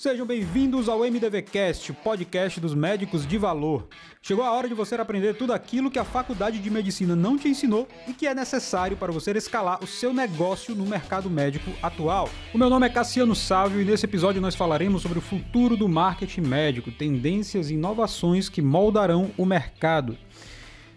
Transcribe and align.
Sejam 0.00 0.24
bem-vindos 0.24 0.88
ao 0.88 1.00
MDVcast, 1.00 1.92
podcast 1.92 2.58
dos 2.58 2.74
médicos 2.74 3.26
de 3.26 3.36
valor. 3.36 3.86
Chegou 4.22 4.42
a 4.42 4.50
hora 4.50 4.66
de 4.66 4.72
você 4.72 4.94
aprender 4.94 5.34
tudo 5.34 5.52
aquilo 5.52 5.90
que 5.90 5.98
a 5.98 6.06
faculdade 6.06 6.58
de 6.58 6.70
medicina 6.70 7.14
não 7.14 7.36
te 7.36 7.50
ensinou 7.50 7.86
e 8.08 8.14
que 8.14 8.26
é 8.26 8.34
necessário 8.34 8.96
para 8.96 9.12
você 9.12 9.30
escalar 9.32 9.84
o 9.84 9.86
seu 9.86 10.14
negócio 10.14 10.74
no 10.74 10.86
mercado 10.86 11.28
médico 11.28 11.70
atual. 11.82 12.30
O 12.54 12.56
meu 12.56 12.70
nome 12.70 12.86
é 12.86 12.88
Cassiano 12.88 13.34
Sávio 13.34 13.82
e 13.82 13.84
nesse 13.84 14.06
episódio 14.06 14.40
nós 14.40 14.54
falaremos 14.54 15.02
sobre 15.02 15.18
o 15.18 15.20
futuro 15.20 15.76
do 15.76 15.86
marketing 15.86 16.48
médico, 16.48 16.90
tendências 16.90 17.68
e 17.68 17.74
inovações 17.74 18.48
que 18.48 18.62
moldarão 18.62 19.30
o 19.36 19.44
mercado. 19.44 20.16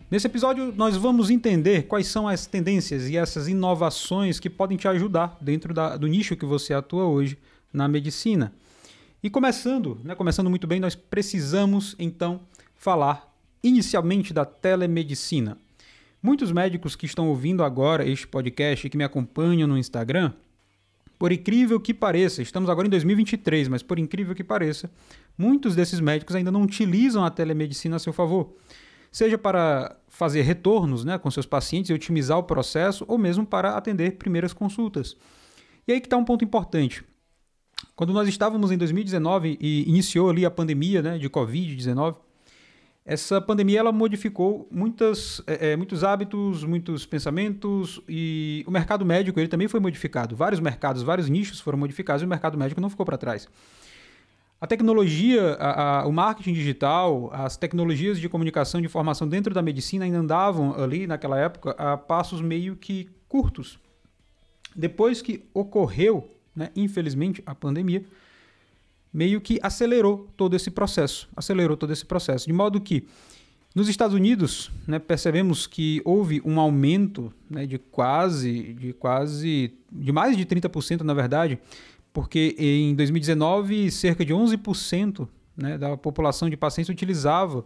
Nesse 0.09 0.27
episódio, 0.27 0.73
nós 0.77 0.95
vamos 0.95 1.29
entender 1.29 1.87
quais 1.87 2.07
são 2.07 2.25
as 2.25 2.45
tendências 2.45 3.09
e 3.09 3.17
essas 3.17 3.49
inovações 3.49 4.39
que 4.39 4.49
podem 4.49 4.77
te 4.77 4.87
ajudar 4.87 5.37
dentro 5.41 5.73
da, 5.73 5.97
do 5.97 6.07
nicho 6.07 6.37
que 6.37 6.45
você 6.45 6.73
atua 6.73 7.03
hoje 7.03 7.37
na 7.73 7.85
medicina. 7.89 8.53
E 9.23 9.29
começando, 9.29 10.01
né, 10.03 10.13
começando 10.15 10.49
muito 10.49 10.67
bem, 10.67 10.81
nós 10.81 10.95
precisamos 10.95 11.95
então 11.97 12.41
falar 12.75 13.33
inicialmente 13.63 14.33
da 14.33 14.43
telemedicina. 14.43 15.57
Muitos 16.21 16.51
médicos 16.51 16.93
que 16.93 17.05
estão 17.05 17.29
ouvindo 17.29 17.63
agora 17.63 18.05
este 18.05 18.27
podcast 18.27 18.85
e 18.85 18.89
que 18.89 18.97
me 18.97 19.03
acompanham 19.05 19.65
no 19.65 19.77
Instagram, 19.77 20.33
por 21.17 21.31
incrível 21.31 21.79
que 21.79 21.93
pareça, 21.93 22.41
estamos 22.41 22.69
agora 22.69 22.85
em 22.85 22.89
2023, 22.89 23.69
mas 23.69 23.81
por 23.81 23.97
incrível 23.97 24.35
que 24.35 24.43
pareça, 24.43 24.91
muitos 25.37 25.73
desses 25.73 26.01
médicos 26.01 26.35
ainda 26.35 26.51
não 26.51 26.61
utilizam 26.61 27.23
a 27.23 27.31
telemedicina 27.31 27.95
a 27.95 27.99
seu 27.99 28.11
favor. 28.11 28.53
Seja 29.09 29.37
para 29.37 29.95
fazer 30.09 30.41
retornos 30.41 31.05
né, 31.05 31.17
com 31.17 31.31
seus 31.31 31.45
pacientes 31.45 31.89
e 31.89 31.93
otimizar 31.93 32.37
o 32.37 32.43
processo, 32.43 33.05
ou 33.07 33.17
mesmo 33.17 33.45
para 33.45 33.77
atender 33.77 34.17
primeiras 34.17 34.51
consultas. 34.51 35.15
E 35.87 35.93
aí 35.93 36.01
que 36.01 36.07
está 36.07 36.17
um 36.17 36.25
ponto 36.25 36.43
importante. 36.43 37.05
Quando 37.95 38.13
nós 38.13 38.27
estávamos 38.27 38.71
em 38.71 38.77
2019 38.77 39.57
e 39.59 39.87
iniciou 39.87 40.29
ali 40.29 40.45
a 40.45 40.51
pandemia 40.51 41.01
né, 41.01 41.17
de 41.17 41.29
Covid-19, 41.29 42.15
essa 43.05 43.41
pandemia 43.41 43.79
ela 43.79 43.91
modificou 43.91 44.67
muitas, 44.71 45.41
é, 45.45 45.75
muitos 45.75 46.03
hábitos, 46.03 46.63
muitos 46.63 47.05
pensamentos 47.05 48.01
e 48.07 48.63
o 48.65 48.71
mercado 48.71 49.05
médico 49.05 49.39
ele 49.39 49.49
também 49.49 49.67
foi 49.67 49.79
modificado. 49.79 50.35
Vários 50.35 50.61
mercados, 50.61 51.03
vários 51.03 51.27
nichos 51.27 51.59
foram 51.59 51.77
modificados 51.77 52.21
e 52.21 52.25
o 52.25 52.29
mercado 52.29 52.57
médico 52.57 52.79
não 52.79 52.89
ficou 52.89 53.05
para 53.05 53.17
trás. 53.17 53.47
A 54.59 54.65
tecnologia, 54.65 55.57
a, 55.59 55.99
a, 55.99 56.07
o 56.07 56.13
marketing 56.13 56.53
digital, 56.53 57.29
as 57.33 57.57
tecnologias 57.57 58.17
de 58.17 58.29
comunicação 58.29 58.79
de 58.79 58.87
informação 58.87 59.27
dentro 59.27 59.53
da 59.53 59.61
medicina 59.61 60.05
ainda 60.05 60.19
andavam 60.19 60.73
ali 60.81 61.05
naquela 61.05 61.37
época 61.37 61.71
a 61.71 61.97
passos 61.97 62.39
meio 62.39 62.77
que 62.77 63.09
curtos. 63.27 63.77
Depois 64.73 65.21
que 65.21 65.43
ocorreu 65.53 66.32
né, 66.55 66.69
infelizmente, 66.75 67.41
a 67.45 67.55
pandemia 67.55 68.03
meio 69.13 69.39
que 69.39 69.59
acelerou 69.61 70.27
todo 70.35 70.55
esse 70.55 70.71
processo, 70.71 71.29
acelerou 71.35 71.77
todo 71.77 71.93
esse 71.93 72.05
processo, 72.05 72.47
de 72.47 72.53
modo 72.53 72.81
que 72.81 73.05
nos 73.75 73.89
Estados 73.89 74.15
Unidos, 74.15 74.71
né, 74.87 74.99
percebemos 74.99 75.65
que 75.65 75.99
houve 76.05 76.41
um 76.45 76.59
aumento 76.59 77.33
né, 77.49 77.65
de 77.65 77.79
quase, 77.79 78.73
de 78.73 78.93
quase, 78.93 79.73
de 79.91 80.11
mais 80.11 80.37
de 80.37 80.45
30%, 80.45 81.01
na 81.01 81.13
verdade, 81.13 81.57
porque 82.11 82.55
em 82.59 82.93
2019 82.93 83.89
cerca 83.89 84.23
de 84.23 84.31
11% 84.31 85.27
né, 85.57 85.77
da 85.77 85.97
população 85.97 86.49
de 86.49 86.55
pacientes 86.55 86.89
utilizava 86.89 87.65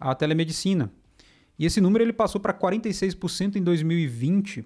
a 0.00 0.14
telemedicina. 0.16 0.90
E 1.56 1.64
esse 1.64 1.80
número 1.80 2.02
ele 2.02 2.12
passou 2.12 2.40
para 2.40 2.52
46% 2.52 3.54
em 3.54 3.62
2020 3.62 4.64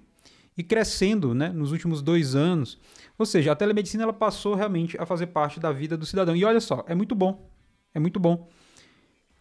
e 0.61 0.63
crescendo 0.63 1.33
né, 1.33 1.49
nos 1.49 1.71
últimos 1.71 2.03
dois 2.03 2.35
anos. 2.35 2.77
Ou 3.17 3.25
seja, 3.25 3.51
a 3.51 3.55
telemedicina 3.55 4.03
ela 4.03 4.13
passou 4.13 4.53
realmente 4.53 4.95
a 4.99 5.07
fazer 5.07 5.27
parte 5.27 5.59
da 5.59 5.71
vida 5.71 5.97
do 5.97 6.05
cidadão. 6.05 6.35
E 6.35 6.45
olha 6.45 6.61
só, 6.61 6.85
é 6.87 6.93
muito 6.93 7.15
bom. 7.15 7.49
É 7.95 7.99
muito 7.99 8.19
bom. 8.19 8.47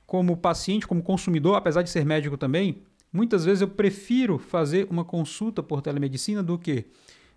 Como 0.07 0.35
paciente, 0.35 0.87
como 0.87 1.03
consumidor, 1.03 1.57
apesar 1.57 1.83
de 1.83 1.91
ser 1.91 2.07
médico 2.07 2.39
também, 2.39 2.83
muitas 3.13 3.45
vezes 3.45 3.61
eu 3.61 3.69
prefiro 3.69 4.39
fazer 4.39 4.87
uma 4.91 5.05
consulta 5.05 5.63
por 5.63 5.83
telemedicina 5.83 6.43
do 6.43 6.59
que 6.59 6.87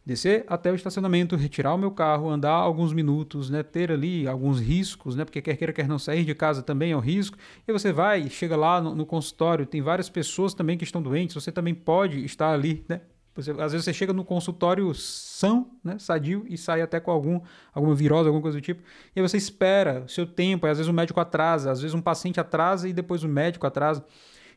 descer 0.05 0.45
até 0.47 0.71
o 0.71 0.75
estacionamento, 0.75 1.35
retirar 1.35 1.73
o 1.73 1.77
meu 1.77 1.91
carro, 1.91 2.29
andar 2.29 2.51
alguns 2.51 2.93
minutos, 2.93 3.49
né, 3.49 3.63
ter 3.63 3.91
ali 3.91 4.27
alguns 4.27 4.61
riscos, 4.61 5.15
né, 5.15 5.25
porque 5.25 5.41
quer 5.41 5.57
queira 5.57 5.73
quer 5.73 5.87
não 5.87 5.99
sair 5.99 6.23
de 6.23 6.33
casa 6.33 6.61
também 6.63 6.93
é 6.93 6.97
um 6.97 7.01
risco. 7.01 7.37
E 7.67 7.71
você 7.71 7.91
vai, 7.91 8.29
chega 8.29 8.55
lá 8.55 8.81
no, 8.81 8.95
no 8.95 9.05
consultório, 9.05 9.65
tem 9.65 9.81
várias 9.81 10.09
pessoas 10.09 10.53
também 10.53 10.77
que 10.77 10.83
estão 10.85 11.01
doentes, 11.01 11.35
você 11.35 11.51
também 11.51 11.75
pode 11.75 12.23
estar 12.23 12.53
ali, 12.53 12.85
né, 12.87 13.01
você, 13.35 13.51
às 13.51 13.71
vezes 13.71 13.85
você 13.85 13.93
chega 13.93 14.13
no 14.13 14.23
consultório 14.23 14.93
são, 14.93 15.71
né, 15.83 15.97
sadio, 15.97 16.45
e 16.47 16.57
sai 16.57 16.81
até 16.81 16.99
com 16.99 17.09
algum, 17.09 17.41
alguma 17.73 17.95
virose, 17.95 18.27
alguma 18.27 18.41
coisa 18.41 18.57
do 18.57 18.61
tipo. 18.61 18.83
E 19.15 19.19
aí 19.19 19.27
você 19.27 19.37
espera 19.37 20.03
o 20.05 20.09
seu 20.09 20.25
tempo, 20.25 20.67
às 20.67 20.77
vezes 20.77 20.89
o 20.89 20.93
médico 20.93 21.19
atrasa, 21.19 21.71
às 21.71 21.81
vezes 21.81 21.95
um 21.95 22.01
paciente 22.01 22.39
atrasa 22.39 22.87
e 22.87 22.93
depois 22.93 23.23
o 23.23 23.27
médico 23.27 23.65
atrasa. 23.65 24.05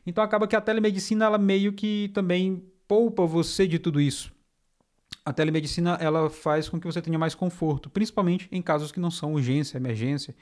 Então 0.05 0.23
acaba 0.23 0.47
que 0.47 0.55
a 0.55 0.61
telemedicina 0.61 1.25
ela 1.25 1.37
meio 1.37 1.73
que 1.73 2.09
também 2.13 2.63
poupa 2.87 3.25
você 3.25 3.67
de 3.67 3.79
tudo 3.79 3.99
isso. 3.99 4.31
A 5.25 5.33
telemedicina 5.33 5.97
ela 5.99 6.29
faz 6.29 6.69
com 6.69 6.79
que 6.79 6.85
você 6.85 7.01
tenha 7.01 7.19
mais 7.19 7.35
conforto, 7.35 7.89
principalmente 7.89 8.47
em 8.51 8.61
casos 8.61 8.91
que 8.91 8.99
não 8.99 9.11
são 9.11 9.33
urgência, 9.33 9.75
emergência, 9.75 10.33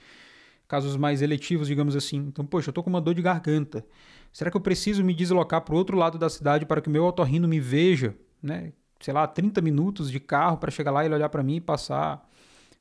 casos 0.68 0.96
mais 0.98 1.22
eletivos, 1.22 1.68
digamos 1.68 1.96
assim. 1.96 2.18
Então, 2.18 2.46
poxa, 2.46 2.70
eu 2.70 2.74
tô 2.74 2.84
com 2.84 2.90
uma 2.90 3.02
dor 3.02 3.16
de 3.16 3.22
garganta. 3.22 3.86
Será 4.32 4.52
que 4.52 4.58
eu 4.58 4.62
preciso 4.62 5.04
me 5.04 5.14
deslocar 5.14 5.62
para 5.62 5.74
o 5.74 5.78
outro 5.78 5.98
lado 5.98 6.20
da 6.20 6.30
cidade 6.30 6.66
para 6.66 6.82
que 6.82 6.90
o 6.90 6.92
meu 6.92 7.06
otorrino 7.06 7.48
me 7.48 7.60
veja 7.60 8.16
né, 8.46 8.72
sei 9.00 9.14
lá, 9.14 9.28
30 9.28 9.62
minutos 9.62 10.12
de 10.12 10.20
carro 10.20 10.58
para 10.58 10.72
chegar 10.72 10.92
lá 10.92 11.04
e 11.04 11.08
ele 11.08 11.16
olhar 11.16 11.30
para 11.30 11.44
mim 11.44 11.56
e 11.56 11.62
passar 11.62 12.30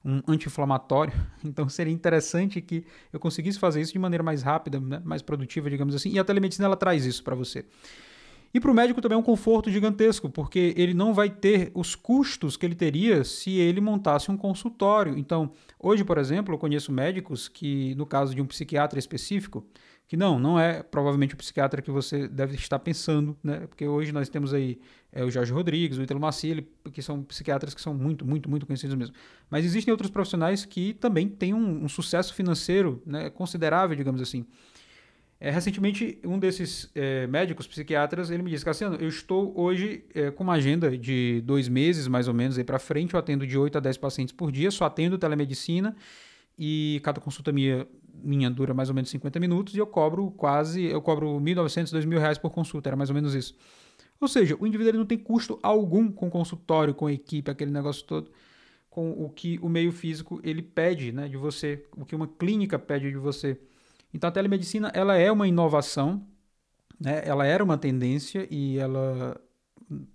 um 0.04 0.20
anti-inflamatório. 0.28 1.12
Então 1.44 1.68
seria 1.68 1.92
interessante 1.92 2.60
que 2.60 2.84
eu 3.12 3.20
conseguisse 3.20 3.58
fazer 3.58 3.80
isso 3.80 3.92
de 3.92 3.98
maneira 3.98 4.22
mais 4.22 4.42
rápida, 4.42 4.80
né, 4.80 5.00
mais 5.04 5.22
produtiva, 5.22 5.68
digamos 5.70 5.94
assim. 5.94 6.10
E 6.10 6.18
a 6.18 6.24
telemedicina 6.24 6.66
ela 6.66 6.76
traz 6.76 7.04
isso 7.04 7.22
para 7.22 7.34
você. 7.34 7.64
E 8.54 8.60
para 8.60 8.70
o 8.70 8.74
médico 8.74 9.00
também 9.00 9.16
é 9.16 9.18
um 9.18 9.24
conforto 9.24 9.68
gigantesco, 9.68 10.30
porque 10.30 10.72
ele 10.76 10.94
não 10.94 11.12
vai 11.12 11.28
ter 11.28 11.72
os 11.74 11.96
custos 11.96 12.56
que 12.56 12.64
ele 12.64 12.76
teria 12.76 13.24
se 13.24 13.50
ele 13.58 13.80
montasse 13.80 14.30
um 14.30 14.36
consultório. 14.36 15.18
Então, 15.18 15.50
hoje, 15.76 16.04
por 16.04 16.18
exemplo, 16.18 16.54
eu 16.54 16.58
conheço 16.58 16.92
médicos 16.92 17.48
que, 17.48 17.96
no 17.96 18.06
caso 18.06 18.32
de 18.32 18.40
um 18.40 18.46
psiquiatra 18.46 18.96
específico, 18.96 19.66
que 20.06 20.16
não, 20.16 20.38
não 20.38 20.60
é 20.60 20.84
provavelmente 20.84 21.34
o 21.34 21.36
psiquiatra 21.36 21.82
que 21.82 21.90
você 21.90 22.28
deve 22.28 22.54
estar 22.54 22.78
pensando, 22.78 23.36
né? 23.42 23.66
Porque 23.66 23.88
hoje 23.88 24.12
nós 24.12 24.28
temos 24.28 24.54
aí 24.54 24.78
é, 25.10 25.24
o 25.24 25.30
Jorge 25.32 25.52
Rodrigues, 25.52 25.98
o 25.98 26.02
Ítalo 26.02 26.20
Maciel, 26.20 26.62
que 26.92 27.02
são 27.02 27.24
psiquiatras 27.24 27.74
que 27.74 27.80
são 27.80 27.92
muito, 27.92 28.24
muito, 28.24 28.48
muito 28.48 28.66
conhecidos 28.66 28.94
mesmo. 28.94 29.16
Mas 29.50 29.64
existem 29.64 29.90
outros 29.90 30.10
profissionais 30.10 30.64
que 30.64 30.92
também 30.94 31.28
têm 31.28 31.54
um, 31.54 31.84
um 31.84 31.88
sucesso 31.88 32.32
financeiro 32.32 33.02
né, 33.04 33.30
considerável, 33.30 33.96
digamos 33.96 34.22
assim. 34.22 34.46
É, 35.40 35.50
recentemente, 35.50 36.18
um 36.24 36.38
desses 36.38 36.90
é, 36.94 37.26
médicos 37.26 37.66
psiquiatras, 37.66 38.30
ele 38.30 38.42
me 38.42 38.50
disse, 38.50 38.64
Cassiano, 38.64 38.96
eu 38.96 39.08
estou 39.08 39.52
hoje 39.58 40.04
é, 40.14 40.30
com 40.30 40.44
uma 40.44 40.54
agenda 40.54 40.96
de 40.96 41.42
dois 41.44 41.68
meses, 41.68 42.08
mais 42.08 42.28
ou 42.28 42.34
menos, 42.34 42.56
aí 42.56 42.64
para 42.64 42.78
frente, 42.78 43.14
eu 43.14 43.20
atendo 43.20 43.46
de 43.46 43.58
8 43.58 43.78
a 43.78 43.80
10 43.80 43.96
pacientes 43.98 44.32
por 44.32 44.50
dia, 44.50 44.70
só 44.70 44.84
atendo 44.84 45.18
telemedicina, 45.18 45.94
e 46.58 47.00
cada 47.02 47.20
consulta 47.20 47.52
minha, 47.52 47.86
minha 48.22 48.48
dura 48.48 48.72
mais 48.72 48.88
ou 48.88 48.94
menos 48.94 49.10
50 49.10 49.40
minutos, 49.40 49.74
e 49.74 49.78
eu 49.78 49.86
cobro 49.86 50.30
quase, 50.30 50.84
eu 50.84 51.02
cobro 51.02 51.38
1.900, 51.40 51.92
2.000 51.92 52.18
reais 52.18 52.38
por 52.38 52.50
consulta, 52.50 52.88
era 52.88 52.96
mais 52.96 53.10
ou 53.10 53.14
menos 53.14 53.34
isso. 53.34 53.56
Ou 54.20 54.28
seja, 54.28 54.56
o 54.58 54.66
indivíduo 54.66 54.98
não 54.98 55.06
tem 55.06 55.18
custo 55.18 55.58
algum 55.62 56.10
com 56.10 56.30
consultório, 56.30 56.94
com 56.94 57.10
equipe, 57.10 57.50
aquele 57.50 57.70
negócio 57.70 58.04
todo, 58.04 58.30
com 58.88 59.10
o 59.10 59.28
que 59.28 59.58
o 59.60 59.68
meio 59.68 59.90
físico 59.90 60.40
ele 60.44 60.62
pede 60.62 61.10
né, 61.10 61.28
de 61.28 61.36
você, 61.36 61.84
o 61.96 62.04
que 62.04 62.14
uma 62.14 62.28
clínica 62.28 62.78
pede 62.78 63.10
de 63.10 63.16
você. 63.16 63.58
Então 64.14 64.28
a 64.28 64.32
telemedicina 64.32 64.92
ela 64.94 65.16
é 65.16 65.30
uma 65.30 65.48
inovação, 65.48 66.24
né? 67.00 67.20
ela 67.26 67.44
era 67.44 67.64
uma 67.64 67.76
tendência 67.76 68.46
e 68.48 68.78
ela, 68.78 69.38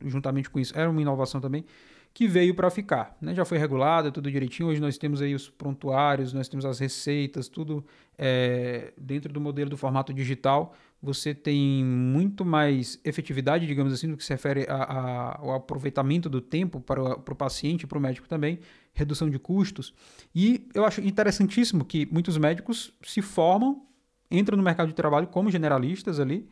juntamente 0.05 0.49
com 0.49 0.57
isso, 0.57 0.73
era 0.75 0.89
uma 0.89 1.01
inovação 1.01 1.41
também, 1.41 1.65
que 2.13 2.27
veio 2.27 2.55
para 2.55 2.69
ficar. 2.69 3.15
Né? 3.21 3.35
Já 3.35 3.43
foi 3.43 3.57
regulada, 3.57 4.09
tudo 4.09 4.31
direitinho. 4.31 4.69
Hoje 4.69 4.79
nós 4.79 4.97
temos 4.97 5.21
aí 5.21 5.35
os 5.35 5.49
prontuários, 5.49 6.33
nós 6.33 6.47
temos 6.47 6.65
as 6.65 6.79
receitas, 6.79 7.49
tudo 7.49 7.85
é, 8.17 8.93
dentro 8.97 9.31
do 9.31 9.39
modelo 9.39 9.69
do 9.69 9.77
formato 9.77 10.13
digital. 10.13 10.73
Você 11.01 11.33
tem 11.33 11.83
muito 11.83 12.43
mais 12.43 12.99
efetividade, 13.03 13.67
digamos 13.67 13.93
assim, 13.93 14.07
no 14.07 14.17
que 14.17 14.23
se 14.23 14.31
refere 14.31 14.65
ao 14.69 15.53
aproveitamento 15.53 16.29
do 16.29 16.41
tempo 16.41 16.81
para 16.81 17.01
o, 17.01 17.19
para 17.19 17.33
o 17.33 17.37
paciente 17.37 17.83
e 17.83 17.87
para 17.87 17.97
o 17.97 18.01
médico 18.01 18.27
também, 18.27 18.59
redução 18.93 19.29
de 19.29 19.37
custos. 19.37 19.93
E 20.33 20.67
eu 20.73 20.85
acho 20.85 21.01
interessantíssimo 21.01 21.85
que 21.85 22.07
muitos 22.11 22.37
médicos 22.37 22.93
se 23.03 23.21
formam 23.21 23.88
entram 24.29 24.57
no 24.57 24.63
mercado 24.63 24.87
de 24.87 24.93
trabalho 24.93 25.27
como 25.27 25.49
generalistas 25.49 26.19
ali 26.19 26.47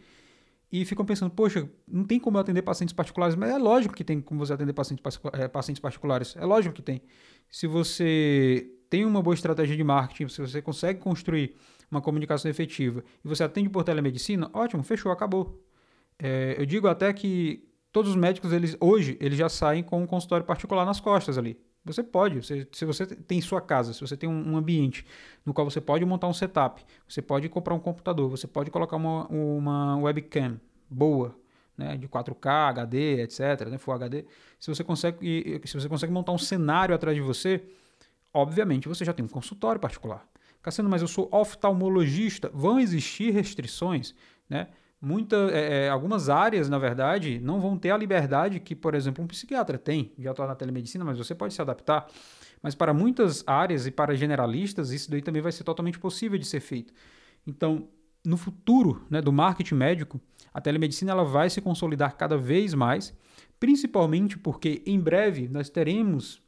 e 0.71 0.83
ficam 0.83 1.05
pensando, 1.05 1.31
poxa, 1.31 1.69
não 1.87 2.03
tem 2.03 2.19
como 2.19 2.37
eu 2.37 2.41
atender 2.41 2.61
pacientes 2.61 2.93
particulares, 2.93 3.35
mas 3.35 3.49
é 3.51 3.57
lógico 3.57 3.95
que 3.95 4.03
tem 4.03 4.19
como 4.19 4.45
você 4.45 4.53
atender 4.53 4.73
pacientes, 4.73 5.19
é, 5.33 5.47
pacientes 5.47 5.79
particulares, 5.79 6.35
é 6.35 6.45
lógico 6.45 6.75
que 6.75 6.81
tem. 6.81 7.01
Se 7.49 7.67
você 7.67 8.69
tem 8.89 9.05
uma 9.05 9.21
boa 9.21 9.33
estratégia 9.33 9.77
de 9.77 9.83
marketing, 9.83 10.27
se 10.27 10.41
você 10.41 10.61
consegue 10.61 10.99
construir 10.99 11.55
uma 11.89 12.01
comunicação 12.01 12.51
efetiva 12.51 13.03
e 13.23 13.27
você 13.27 13.43
atende 13.43 13.69
por 13.69 13.83
telemedicina, 13.83 14.49
ótimo, 14.53 14.83
fechou, 14.83 15.11
acabou. 15.11 15.63
É, 16.19 16.55
eu 16.57 16.65
digo 16.65 16.87
até 16.87 17.13
que 17.13 17.63
todos 17.91 18.11
os 18.11 18.17
médicos, 18.17 18.51
eles 18.51 18.75
hoje, 18.81 19.17
eles 19.21 19.37
já 19.37 19.47
saem 19.47 19.83
com 19.83 20.01
um 20.01 20.07
consultório 20.07 20.45
particular 20.45 20.85
nas 20.85 20.99
costas 20.99 21.37
ali. 21.37 21.57
Você 21.85 22.03
pode, 22.03 22.41
você, 22.41 22.67
se 22.71 22.83
você 22.83 23.05
tem 23.05 23.39
sua 23.39 23.61
casa, 23.61 23.93
se 23.93 24.01
você 24.01 24.17
tem 24.17 24.27
um, 24.27 24.51
um, 24.51 24.57
ambiente 24.57 25.05
no 25.45 25.53
qual 25.53 25.69
você 25.69 25.79
pode 25.79 26.03
montar 26.03 26.27
um 26.27 26.33
setup, 26.33 26.85
você 27.07 27.21
pode 27.21 27.47
comprar 27.47 27.73
um 27.73 27.79
computador, 27.79 28.29
você 28.29 28.45
pode 28.45 28.69
colocar 28.69 28.97
uma, 28.97 29.25
uma 29.27 29.97
webcam 29.97 30.59
boa, 30.89 31.33
né, 31.77 31.95
de 31.95 32.07
4K, 32.07 32.69
HD, 32.69 33.21
etc, 33.21 33.67
né, 33.69 33.77
Full 33.77 33.93
HD. 33.93 34.25
Se 34.59 34.69
você 34.69 34.83
consegue, 34.83 35.61
se 35.65 35.73
você 35.79 35.87
consegue 35.87 36.11
montar 36.11 36.33
um 36.33 36.37
cenário 36.37 36.93
atrás 36.93 37.15
de 37.15 37.21
você, 37.21 37.63
obviamente 38.33 38.87
você 38.87 39.05
já 39.05 39.13
tem 39.13 39.23
um 39.23 39.29
consultório 39.29 39.79
particular. 39.79 40.27
Cassiano, 40.61 40.89
mas 40.89 41.01
eu 41.01 41.07
sou 41.07 41.29
oftalmologista. 41.31 42.51
Vão 42.53 42.79
existir 42.79 43.31
restrições, 43.31 44.13
né? 44.49 44.67
Muita, 44.99 45.35
é, 45.51 45.85
é, 45.85 45.89
algumas 45.89 46.27
áreas, 46.27 46.69
na 46.69 46.79
verdade, 46.79 47.39
não 47.39 47.61
vão 47.61 47.77
ter 47.77 47.91
a 47.91 47.97
liberdade 47.97 48.59
que, 48.59 48.75
por 48.75 48.95
exemplo, 48.95 49.23
um 49.23 49.27
psiquiatra 49.27 49.77
tem 49.77 50.11
de 50.17 50.27
atuar 50.27 50.47
na 50.47 50.55
telemedicina, 50.55 51.05
mas 51.05 51.19
você 51.19 51.35
pode 51.35 51.53
se 51.53 51.61
adaptar. 51.61 52.07
Mas 52.63 52.73
para 52.73 52.93
muitas 52.95 53.43
áreas 53.45 53.85
e 53.85 53.91
para 53.91 54.15
generalistas, 54.15 54.91
isso 54.91 55.11
daí 55.11 55.21
também 55.21 55.41
vai 55.41 55.51
ser 55.51 55.63
totalmente 55.63 55.99
possível 55.99 56.39
de 56.39 56.45
ser 56.45 56.61
feito. 56.61 56.91
Então, 57.45 57.87
no 58.25 58.37
futuro 58.37 59.05
né, 59.07 59.21
do 59.21 59.31
marketing 59.31 59.75
médico, 59.75 60.19
a 60.51 60.59
telemedicina 60.59 61.11
ela 61.11 61.23
vai 61.23 61.47
se 61.49 61.61
consolidar 61.61 62.17
cada 62.17 62.35
vez 62.35 62.73
mais, 62.73 63.13
principalmente 63.59 64.35
porque 64.35 64.81
em 64.83 64.99
breve 64.99 65.47
nós 65.47 65.69
teremos, 65.69 66.41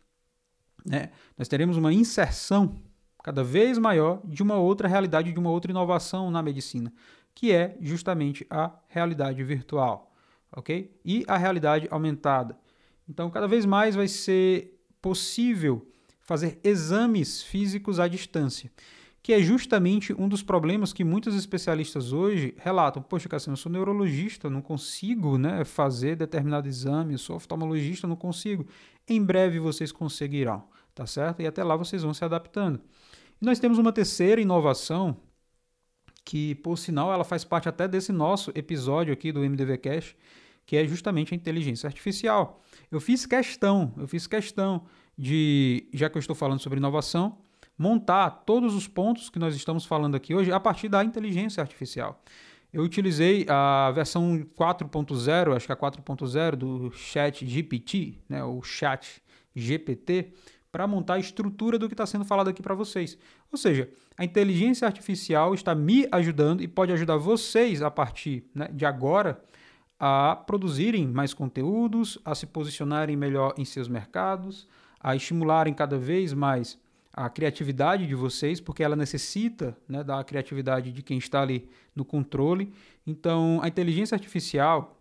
né, 0.83 1.11
nós 1.37 1.47
teremos 1.47 1.77
uma 1.77 1.93
inserção 1.93 2.81
cada 3.23 3.43
vez 3.43 3.77
maior 3.77 4.21
de 4.25 4.41
uma 4.41 4.55
outra 4.55 4.87
realidade, 4.87 5.31
de 5.31 5.39
uma 5.39 5.51
outra 5.51 5.71
inovação 5.71 6.31
na 6.31 6.41
medicina 6.41 6.91
que 7.33 7.51
é 7.51 7.77
justamente 7.79 8.45
a 8.49 8.71
realidade 8.87 9.43
virtual, 9.43 10.13
ok? 10.51 10.93
E 11.03 11.23
a 11.27 11.37
realidade 11.37 11.87
aumentada. 11.89 12.57
Então, 13.07 13.29
cada 13.29 13.47
vez 13.47 13.65
mais 13.65 13.95
vai 13.95 14.07
ser 14.07 14.79
possível 15.01 15.87
fazer 16.19 16.59
exames 16.63 17.41
físicos 17.41 17.99
à 17.99 18.07
distância, 18.07 18.71
que 19.21 19.33
é 19.33 19.41
justamente 19.41 20.13
um 20.13 20.29
dos 20.29 20.43
problemas 20.43 20.93
que 20.93 21.03
muitos 21.03 21.35
especialistas 21.35 22.13
hoje 22.13 22.53
relatam. 22.57 23.01
Poxa, 23.01 23.27
Cassino, 23.27 23.53
eu 23.53 23.57
sou 23.57 23.71
neurologista, 23.71 24.49
não 24.49 24.61
consigo 24.61 25.37
né, 25.37 25.65
fazer 25.65 26.15
determinado 26.15 26.67
exame, 26.67 27.13
eu 27.13 27.17
sou 27.17 27.35
oftalmologista, 27.35 28.07
não 28.07 28.15
consigo. 28.15 28.67
Em 29.07 29.23
breve 29.23 29.59
vocês 29.59 29.91
conseguirão, 29.91 30.63
tá 30.93 31.07
certo? 31.07 31.41
E 31.41 31.47
até 31.47 31.63
lá 31.63 31.75
vocês 31.75 32.03
vão 32.03 32.13
se 32.13 32.23
adaptando. 32.23 32.79
E 33.41 33.45
nós 33.45 33.59
temos 33.59 33.77
uma 33.79 33.91
terceira 33.91 34.39
inovação 34.39 35.17
que, 36.23 36.55
por 36.55 36.77
sinal, 36.77 37.11
ela 37.13 37.23
faz 37.23 37.43
parte 37.43 37.69
até 37.69 37.87
desse 37.87 38.11
nosso 38.11 38.51
episódio 38.55 39.13
aqui 39.13 39.31
do 39.31 39.41
MDV 39.41 39.77
Cash, 39.77 40.15
que 40.65 40.77
é 40.77 40.85
justamente 40.85 41.33
a 41.33 41.37
inteligência 41.37 41.87
artificial. 41.87 42.61
Eu 42.91 42.99
fiz 42.99 43.25
questão, 43.25 43.93
eu 43.97 44.07
fiz 44.07 44.27
questão 44.27 44.85
de, 45.17 45.87
já 45.93 46.09
que 46.09 46.17
eu 46.17 46.19
estou 46.19 46.35
falando 46.35 46.59
sobre 46.59 46.77
inovação, 46.77 47.37
montar 47.77 48.29
todos 48.45 48.75
os 48.75 48.87
pontos 48.87 49.29
que 49.29 49.39
nós 49.39 49.55
estamos 49.55 49.85
falando 49.85 50.15
aqui 50.15 50.35
hoje 50.35 50.51
a 50.51 50.59
partir 50.59 50.89
da 50.89 51.03
inteligência 51.03 51.61
artificial. 51.61 52.21
Eu 52.71 52.83
utilizei 52.83 53.45
a 53.49 53.91
versão 53.91 54.45
4.0, 54.55 55.55
acho 55.55 55.65
que 55.65 55.71
é 55.71 55.75
a 55.75 55.77
4.0 55.77 56.55
do 56.55 56.91
Chat 56.91 57.47
GPT, 57.47 58.19
né, 58.29 58.43
o 58.43 58.61
Chat 58.61 59.23
GPT, 59.55 60.33
para 60.71 60.87
montar 60.87 61.15
a 61.15 61.19
estrutura 61.19 61.79
do 61.79 61.87
que 61.87 61.93
está 61.93 62.05
sendo 62.05 62.25
falado 62.25 62.49
aqui 62.49 62.61
para 62.61 62.75
vocês. 62.75 63.17
Ou 63.51 63.57
seja, 63.57 63.89
a 64.17 64.23
inteligência 64.23 64.85
artificial 64.85 65.53
está 65.53 65.73
me 65.73 66.07
ajudando 66.11 66.61
e 66.61 66.67
pode 66.67 66.91
ajudar 66.91 67.17
vocês 67.17 67.81
a 67.81 67.89
partir 67.89 68.43
né, 68.53 68.69
de 68.71 68.85
agora 68.85 69.41
a 69.99 70.35
produzirem 70.35 71.07
mais 71.07 71.33
conteúdos, 71.33 72.17
a 72.23 72.33
se 72.33 72.45
posicionarem 72.45 73.17
melhor 73.17 73.53
em 73.57 73.65
seus 73.65 73.87
mercados, 73.87 74.67
a 74.99 75.15
estimularem 75.15 75.73
cada 75.73 75.97
vez 75.97 76.33
mais 76.33 76.77
a 77.11 77.29
criatividade 77.29 78.07
de 78.07 78.15
vocês, 78.15 78.61
porque 78.61 78.83
ela 78.83 78.95
necessita 78.95 79.75
né, 79.87 80.03
da 80.03 80.23
criatividade 80.23 80.91
de 80.91 81.01
quem 81.01 81.17
está 81.17 81.41
ali 81.41 81.67
no 81.95 82.05
controle. 82.05 82.71
Então, 83.05 83.59
a 83.61 83.67
inteligência 83.67 84.15
artificial 84.15 84.95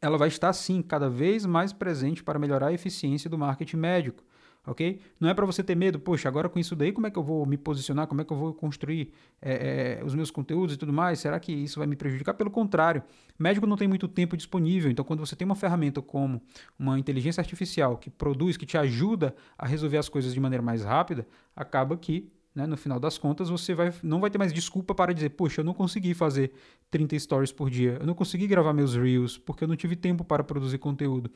ela 0.00 0.16
vai 0.16 0.28
estar 0.28 0.52
sim 0.52 0.80
cada 0.82 1.10
vez 1.10 1.44
mais 1.44 1.72
presente 1.72 2.22
para 2.22 2.38
melhorar 2.38 2.68
a 2.68 2.72
eficiência 2.72 3.28
do 3.28 3.36
marketing 3.36 3.78
médico 3.78 4.22
ok? 4.66 5.00
Não 5.20 5.28
é 5.28 5.34
para 5.34 5.46
você 5.46 5.62
ter 5.62 5.74
medo, 5.74 5.98
poxa, 5.98 6.28
agora 6.28 6.48
com 6.48 6.58
isso 6.58 6.74
daí, 6.74 6.92
como 6.92 7.06
é 7.06 7.10
que 7.10 7.18
eu 7.18 7.22
vou 7.22 7.46
me 7.46 7.56
posicionar, 7.56 8.06
como 8.06 8.20
é 8.20 8.24
que 8.24 8.32
eu 8.32 8.36
vou 8.36 8.52
construir 8.52 9.12
é, 9.40 9.98
é, 10.00 10.04
os 10.04 10.14
meus 10.14 10.30
conteúdos 10.30 10.74
e 10.74 10.78
tudo 10.78 10.92
mais? 10.92 11.20
Será 11.20 11.38
que 11.38 11.52
isso 11.52 11.78
vai 11.78 11.86
me 11.86 11.96
prejudicar? 11.96 12.34
Pelo 12.34 12.50
contrário, 12.50 13.02
médico 13.38 13.66
não 13.66 13.76
tem 13.76 13.86
muito 13.86 14.08
tempo 14.08 14.36
disponível, 14.36 14.90
então 14.90 15.04
quando 15.04 15.20
você 15.20 15.36
tem 15.36 15.44
uma 15.44 15.54
ferramenta 15.54 16.02
como 16.02 16.42
uma 16.78 16.98
inteligência 16.98 17.40
artificial 17.40 17.96
que 17.96 18.10
produz, 18.10 18.56
que 18.56 18.66
te 18.66 18.76
ajuda 18.76 19.34
a 19.56 19.66
resolver 19.66 19.98
as 19.98 20.08
coisas 20.08 20.34
de 20.34 20.40
maneira 20.40 20.62
mais 20.62 20.82
rápida, 20.82 21.26
acaba 21.54 21.96
que 21.96 22.30
né, 22.56 22.66
no 22.66 22.76
final 22.78 22.98
das 22.98 23.18
contas, 23.18 23.50
você 23.50 23.74
vai, 23.74 23.92
não 24.02 24.18
vai 24.18 24.30
ter 24.30 24.38
mais 24.38 24.50
desculpa 24.50 24.94
para 24.94 25.12
dizer, 25.12 25.28
poxa, 25.30 25.60
eu 25.60 25.64
não 25.64 25.74
consegui 25.74 26.14
fazer 26.14 26.52
30 26.90 27.18
stories 27.18 27.52
por 27.52 27.68
dia, 27.68 27.98
eu 28.00 28.06
não 28.06 28.14
consegui 28.14 28.46
gravar 28.46 28.72
meus 28.72 28.96
reels, 28.96 29.36
porque 29.36 29.62
eu 29.62 29.68
não 29.68 29.76
tive 29.76 29.94
tempo 29.94 30.24
para 30.24 30.42
produzir 30.42 30.78
conteúdo 30.78 31.30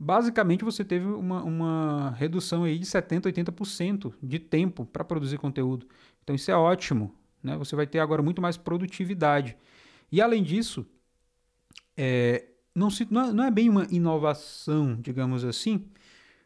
basicamente 0.00 0.64
você 0.64 0.82
teve 0.82 1.04
uma, 1.04 1.42
uma 1.42 2.10
redução 2.16 2.64
aí 2.64 2.78
de 2.78 2.86
70%, 2.86 3.24
80% 3.24 4.14
de 4.22 4.38
tempo 4.38 4.86
para 4.86 5.04
produzir 5.04 5.36
conteúdo. 5.36 5.86
Então 6.24 6.34
isso 6.34 6.50
é 6.50 6.56
ótimo. 6.56 7.14
Né? 7.42 7.54
Você 7.58 7.76
vai 7.76 7.86
ter 7.86 7.98
agora 7.98 8.22
muito 8.22 8.40
mais 8.40 8.56
produtividade. 8.56 9.58
E 10.10 10.22
além 10.22 10.42
disso, 10.42 10.86
é, 11.94 12.46
não, 12.74 12.88
se, 12.88 13.06
não, 13.10 13.28
é, 13.28 13.32
não 13.32 13.44
é 13.44 13.50
bem 13.50 13.68
uma 13.68 13.86
inovação, 13.90 14.96
digamos 14.98 15.44
assim, 15.44 15.84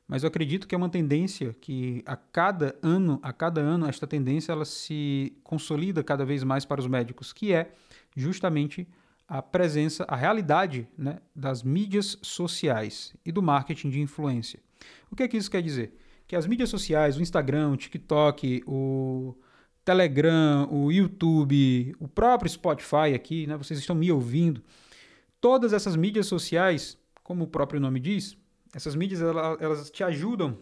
mas 0.08 0.24
eu 0.24 0.28
acredito 0.28 0.66
que 0.66 0.74
é 0.74 0.78
uma 0.78 0.88
tendência 0.88 1.54
que 1.60 2.02
a 2.04 2.16
cada 2.16 2.76
ano, 2.82 3.20
a 3.22 3.32
cada 3.32 3.60
ano, 3.60 3.86
esta 3.86 4.06
tendência 4.06 4.50
ela 4.50 4.64
se 4.64 5.38
consolida 5.44 6.02
cada 6.02 6.24
vez 6.24 6.42
mais 6.42 6.64
para 6.64 6.80
os 6.80 6.88
médicos, 6.88 7.32
que 7.32 7.52
é 7.52 7.72
justamente 8.16 8.86
a 9.28 9.40
presença, 9.40 10.04
a 10.08 10.16
realidade 10.16 10.88
né, 10.96 11.18
das 11.34 11.62
mídias 11.62 12.18
sociais 12.22 13.14
e 13.24 13.32
do 13.32 13.42
marketing 13.42 13.90
de 13.90 14.00
influência. 14.00 14.60
O 15.10 15.16
que, 15.16 15.22
é 15.22 15.28
que 15.28 15.36
isso 15.36 15.50
quer 15.50 15.62
dizer? 15.62 15.96
Que 16.26 16.36
as 16.36 16.46
mídias 16.46 16.68
sociais, 16.68 17.16
o 17.16 17.22
Instagram, 17.22 17.70
o 17.70 17.76
TikTok, 17.76 18.62
o 18.66 19.34
Telegram, 19.84 20.68
o 20.70 20.90
YouTube, 20.90 21.94
o 21.98 22.08
próprio 22.08 22.50
Spotify 22.50 23.14
aqui, 23.14 23.46
né, 23.46 23.56
vocês 23.56 23.78
estão 23.78 23.94
me 23.94 24.10
ouvindo, 24.10 24.62
todas 25.40 25.72
essas 25.72 25.94
mídias 25.94 26.26
sociais, 26.26 26.98
como 27.22 27.44
o 27.44 27.48
próprio 27.48 27.80
nome 27.80 28.00
diz, 28.00 28.36
essas 28.74 28.94
mídias 28.94 29.20
elas, 29.20 29.60
elas 29.60 29.90
te 29.90 30.02
ajudam 30.02 30.58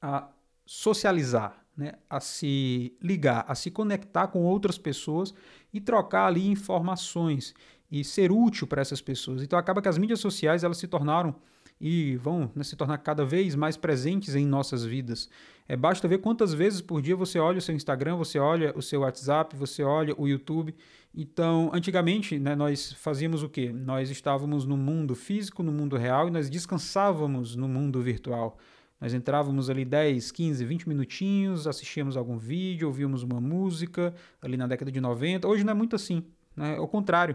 a 0.00 0.28
socializar, 0.64 1.64
né, 1.76 1.92
a 2.08 2.18
se 2.18 2.96
ligar, 3.00 3.44
a 3.46 3.54
se 3.54 3.70
conectar 3.70 4.28
com 4.28 4.42
outras 4.42 4.78
pessoas 4.78 5.34
e 5.72 5.80
trocar 5.80 6.26
ali 6.26 6.46
informações 6.46 7.54
e 7.90 8.04
ser 8.04 8.30
útil 8.30 8.66
para 8.66 8.80
essas 8.80 9.00
pessoas. 9.00 9.42
Então 9.42 9.58
acaba 9.58 9.82
que 9.82 9.88
as 9.88 9.98
mídias 9.98 10.20
sociais 10.20 10.62
elas 10.62 10.78
se 10.78 10.86
tornaram 10.86 11.34
e 11.80 12.16
vão 12.16 12.50
né, 12.54 12.62
se 12.62 12.76
tornar 12.76 12.98
cada 12.98 13.24
vez 13.24 13.54
mais 13.54 13.76
presentes 13.76 14.34
em 14.34 14.46
nossas 14.46 14.84
vidas. 14.84 15.28
É, 15.66 15.76
basta 15.76 16.06
ver 16.06 16.18
quantas 16.18 16.52
vezes 16.52 16.80
por 16.80 17.00
dia 17.00 17.16
você 17.16 17.38
olha 17.38 17.58
o 17.58 17.62
seu 17.62 17.74
Instagram, 17.74 18.16
você 18.16 18.38
olha 18.38 18.72
o 18.76 18.82
seu 18.82 19.00
WhatsApp, 19.00 19.56
você 19.56 19.82
olha 19.82 20.14
o 20.18 20.28
YouTube. 20.28 20.74
Então, 21.14 21.70
antigamente, 21.72 22.38
né, 22.38 22.54
nós 22.54 22.92
fazíamos 22.92 23.42
o 23.42 23.48
quê? 23.48 23.72
Nós 23.72 24.10
estávamos 24.10 24.66
no 24.66 24.76
mundo 24.76 25.14
físico, 25.14 25.62
no 25.62 25.72
mundo 25.72 25.96
real, 25.96 26.28
e 26.28 26.30
nós 26.30 26.50
descansávamos 26.50 27.56
no 27.56 27.66
mundo 27.66 28.00
virtual. 28.02 28.58
Nós 29.00 29.14
entrávamos 29.14 29.70
ali 29.70 29.84
10, 29.84 30.30
15, 30.30 30.64
20 30.64 30.88
minutinhos, 30.88 31.66
assistíamos 31.66 32.16
algum 32.16 32.36
vídeo, 32.36 32.86
ouvíamos 32.86 33.22
uma 33.22 33.40
música 33.40 34.14
ali 34.42 34.58
na 34.58 34.66
década 34.66 34.92
de 34.92 35.00
90. 35.00 35.48
Hoje 35.48 35.64
não 35.64 35.70
é 35.70 35.74
muito 35.74 35.96
assim, 35.96 36.22
né? 36.54 36.76
Ao 36.76 36.86
contrário. 36.86 37.34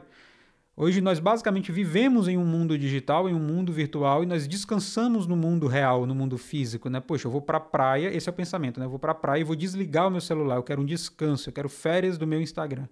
Hoje 0.77 0.99
nós 0.99 1.19
basicamente 1.19 1.71
vivemos 1.71 2.27
em 2.27 2.37
um 2.37 2.45
mundo 2.45 2.77
digital, 2.77 3.29
em 3.29 3.33
um 3.33 3.39
mundo 3.39 3.71
virtual 3.71 4.23
e 4.23 4.25
nós 4.25 4.45
descansamos 4.45 5.25
no 5.25 5.35
mundo 5.35 5.67
real, 5.67 6.05
no 6.05 6.13
mundo 6.13 6.37
físico, 6.37 6.89
né? 6.89 6.99
Poxa, 6.99 7.27
eu 7.27 7.31
vou 7.31 7.41
para 7.41 7.59
a 7.59 7.61
praia, 7.61 8.13
esse 8.13 8.27
é 8.27 8.31
o 8.31 8.35
pensamento, 8.35 8.77
né? 8.77 8.85
Eu 8.85 8.89
vou 8.89 8.99
para 8.99 9.13
a 9.13 9.15
praia 9.15 9.39
e 9.39 9.43
vou 9.45 9.55
desligar 9.55 10.07
o 10.07 10.11
meu 10.11 10.19
celular, 10.19 10.57
eu 10.57 10.63
quero 10.63 10.81
um 10.81 10.85
descanso, 10.85 11.47
eu 11.47 11.53
quero 11.53 11.69
férias 11.69 12.17
do 12.17 12.27
meu 12.27 12.41
Instagram. 12.41 12.89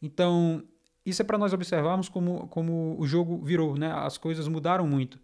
Então, 0.00 0.62
isso 1.04 1.20
é 1.20 1.24
para 1.24 1.36
nós 1.36 1.52
observarmos 1.52 2.08
como, 2.08 2.48
como 2.48 2.96
o 2.98 3.06
jogo 3.06 3.44
virou, 3.44 3.76
né? 3.76 3.92
As 3.92 4.16
coisas 4.16 4.48
mudaram 4.48 4.86
muito. 4.86 5.18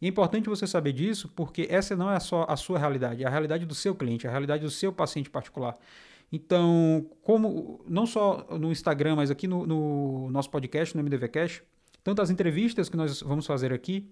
E 0.00 0.06
é 0.06 0.08
importante 0.08 0.48
você 0.48 0.64
saber 0.64 0.92
disso, 0.92 1.28
porque 1.34 1.66
essa 1.68 1.96
não 1.96 2.08
é 2.08 2.20
só 2.20 2.46
a 2.48 2.56
sua 2.56 2.78
realidade, 2.78 3.24
é 3.24 3.26
a 3.26 3.30
realidade 3.30 3.66
do 3.66 3.74
seu 3.74 3.96
cliente, 3.96 4.26
é 4.26 4.28
a 4.28 4.32
realidade 4.32 4.62
do 4.62 4.70
seu 4.70 4.92
paciente 4.92 5.28
particular. 5.28 5.76
Então, 6.32 7.06
como 7.20 7.84
não 7.86 8.06
só 8.06 8.46
no 8.58 8.72
Instagram, 8.72 9.16
mas 9.16 9.30
aqui 9.30 9.46
no, 9.46 9.66
no 9.66 10.30
nosso 10.30 10.50
podcast, 10.50 10.96
no 10.96 11.02
MDVcast, 11.02 11.62
tanto 12.02 12.22
as 12.22 12.30
entrevistas 12.30 12.88
que 12.88 12.96
nós 12.96 13.20
vamos 13.20 13.46
fazer 13.46 13.70
aqui, 13.70 14.10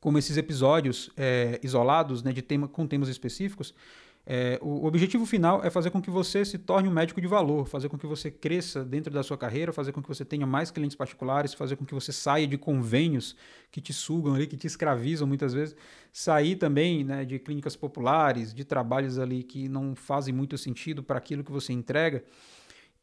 como 0.00 0.18
esses 0.18 0.36
episódios 0.36 1.10
é, 1.16 1.58
isolados 1.62 2.22
né, 2.22 2.32
de 2.32 2.42
tema, 2.42 2.68
com 2.68 2.86
temas 2.86 3.08
específicos, 3.08 3.74
É, 4.24 4.56
o 4.62 4.86
objetivo 4.86 5.26
final 5.26 5.64
é 5.64 5.70
fazer 5.70 5.90
com 5.90 6.00
que 6.00 6.10
você 6.10 6.44
se 6.44 6.56
torne 6.56 6.88
um 6.88 6.92
médico 6.92 7.20
de 7.20 7.26
valor, 7.26 7.66
fazer 7.66 7.88
com 7.88 7.98
que 7.98 8.06
você 8.06 8.30
cresça 8.30 8.84
dentro 8.84 9.12
da 9.12 9.22
sua 9.22 9.36
carreira, 9.36 9.72
fazer 9.72 9.90
com 9.90 10.00
que 10.00 10.08
você 10.08 10.24
tenha 10.24 10.46
mais 10.46 10.70
clientes 10.70 10.96
particulares, 10.96 11.54
fazer 11.54 11.74
com 11.74 11.84
que 11.84 11.92
você 11.92 12.12
saia 12.12 12.46
de 12.46 12.56
convênios 12.56 13.34
que 13.70 13.80
te 13.80 13.92
sugam 13.92 14.34
ali, 14.34 14.46
que 14.46 14.56
te 14.56 14.66
escravizam 14.66 15.26
muitas 15.26 15.52
vezes, 15.52 15.74
sair 16.12 16.54
também 16.54 17.02
né, 17.02 17.24
de 17.24 17.38
clínicas 17.40 17.74
populares, 17.74 18.54
de 18.54 18.64
trabalhos 18.64 19.18
ali 19.18 19.42
que 19.42 19.68
não 19.68 19.96
fazem 19.96 20.32
muito 20.32 20.56
sentido 20.56 21.02
para 21.02 21.18
aquilo 21.18 21.42
que 21.42 21.50
você 21.50 21.72
entrega. 21.72 22.22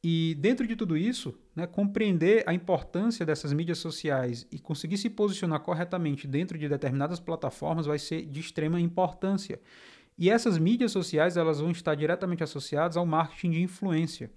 E 0.01 0.38
dentro 0.39 0.65
de 0.65 0.77
tudo 0.77 0.95
isso, 0.95 1.38
né, 1.53 1.67
compreender 1.67 2.43
a 2.47 2.53
importância 2.53 3.25
dessas 3.25 3.51
mídias 3.51 3.79
sociais 3.79 4.47
e 4.49 4.57
conseguir 4.57 4.97
se 4.97 5.09
posicionar 5.09 5.59
corretamente 5.59 6.25
dentro 6.25 6.57
de 6.57 6.69
determinadas 6.69 7.19
plataformas 7.19 7.85
vai 7.85 7.99
ser 7.99 8.25
de 8.25 8.39
extrema 8.39 8.79
importância. 8.79 9.59
E 10.19 10.29
essas 10.29 10.57
mídias 10.57 10.91
sociais 10.91 11.38
elas 11.38 11.61
vão 11.61 11.71
estar 11.71 11.95
diretamente 11.95 12.43
associadas 12.43 12.97
ao 12.97 13.05
marketing 13.05 13.51
de 13.51 13.61
influência. 13.61 14.29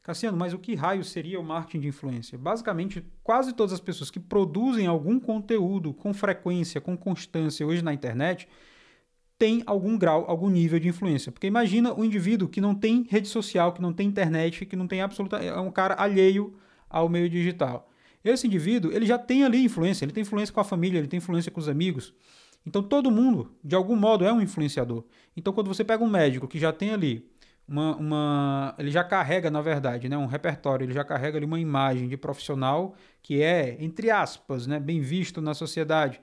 Cassiano, 0.00 0.36
mas 0.36 0.52
o 0.52 0.58
que 0.58 0.76
raio 0.76 1.02
seria 1.02 1.40
o 1.40 1.42
marketing 1.42 1.80
de 1.80 1.88
influência? 1.88 2.38
Basicamente, 2.38 3.04
quase 3.20 3.52
todas 3.52 3.72
as 3.72 3.80
pessoas 3.80 4.12
que 4.12 4.20
produzem 4.20 4.86
algum 4.86 5.18
conteúdo 5.18 5.92
com 5.92 6.14
frequência, 6.14 6.80
com 6.80 6.96
constância 6.96 7.66
hoje 7.66 7.82
na 7.82 7.92
internet, 7.92 8.46
têm 9.36 9.64
algum 9.66 9.98
grau, 9.98 10.24
algum 10.28 10.48
nível 10.48 10.78
de 10.78 10.86
influência. 10.86 11.32
Porque 11.32 11.48
imagina 11.48 11.92
um 11.92 12.04
indivíduo 12.04 12.48
que 12.48 12.60
não 12.60 12.72
tem 12.72 13.04
rede 13.10 13.26
social, 13.26 13.72
que 13.72 13.82
não 13.82 13.92
tem 13.92 14.06
internet, 14.06 14.64
que 14.64 14.76
não 14.76 14.86
tem 14.86 15.02
absoluta. 15.02 15.38
é 15.38 15.58
um 15.58 15.72
cara 15.72 15.94
alheio 15.94 16.54
ao 16.88 17.08
meio 17.08 17.28
digital. 17.28 17.90
Esse 18.24 18.46
indivíduo, 18.46 18.92
ele 18.92 19.04
já 19.04 19.18
tem 19.18 19.42
ali 19.42 19.64
influência, 19.64 20.04
ele 20.04 20.12
tem 20.12 20.22
influência 20.22 20.54
com 20.54 20.60
a 20.60 20.64
família, 20.64 20.98
ele 20.98 21.08
tem 21.08 21.18
influência 21.18 21.50
com 21.50 21.58
os 21.58 21.68
amigos. 21.68 22.14
Então 22.66 22.82
todo 22.82 23.10
mundo, 23.10 23.54
de 23.62 23.74
algum 23.74 23.96
modo, 23.96 24.24
é 24.24 24.32
um 24.32 24.40
influenciador. 24.40 25.04
Então 25.36 25.52
quando 25.52 25.68
você 25.68 25.84
pega 25.84 26.02
um 26.02 26.08
médico 26.08 26.48
que 26.48 26.58
já 26.58 26.72
tem 26.72 26.90
ali 26.90 27.28
uma, 27.66 27.96
uma, 27.96 28.74
ele 28.78 28.90
já 28.90 29.02
carrega, 29.02 29.50
na 29.50 29.60
verdade, 29.60 30.08
né, 30.08 30.16
um 30.16 30.26
repertório, 30.26 30.84
ele 30.84 30.92
já 30.92 31.02
carrega 31.02 31.38
ali 31.38 31.46
uma 31.46 31.58
imagem 31.58 32.08
de 32.08 32.16
profissional 32.16 32.94
que 33.22 33.42
é, 33.42 33.76
entre 33.80 34.10
aspas, 34.10 34.66
né, 34.66 34.78
bem 34.78 35.00
visto 35.00 35.40
na 35.40 35.54
sociedade. 35.54 36.20